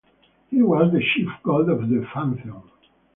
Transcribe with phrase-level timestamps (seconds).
[0.49, 2.71] He was the chief god of the pantheon.